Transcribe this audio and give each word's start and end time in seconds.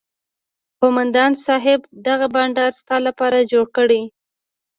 قومندان 0.81 1.31
صايب 1.45 1.81
دغه 2.07 2.27
بنډار 2.33 2.71
ستا 2.79 2.97
لپاره 3.07 3.47
جوړ 3.51 3.65
کړى. 3.75 4.01